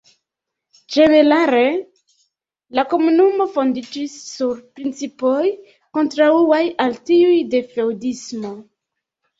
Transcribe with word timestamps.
Ĝenerale 0.93 1.59
la 2.79 2.85
Komunumo 2.95 3.49
fondiĝis 3.59 4.17
sur 4.31 4.59
principoj 4.81 5.47
kontraŭaj 6.01 6.67
al 6.87 7.01
tiuj 7.13 7.39
de 7.55 7.67
feŭdismo. 7.77 8.59